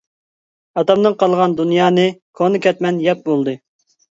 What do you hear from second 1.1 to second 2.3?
قالغان دۇنيانى،